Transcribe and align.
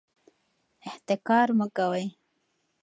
احتکار 0.87 1.47
مه 1.59 1.67
کوئ. 1.77 2.05